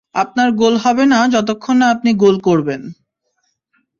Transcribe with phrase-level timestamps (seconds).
[0.15, 2.81] আপনার গোল হবে না যতক্ষণ না আপনি গোল করবেন!